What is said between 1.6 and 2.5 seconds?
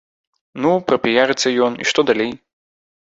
ён, і што далей?